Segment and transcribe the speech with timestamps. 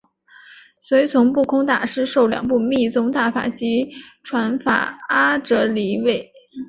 [0.79, 3.87] 随从不空大师受两部密宗大法及
[4.23, 6.31] 传法阿阇黎位。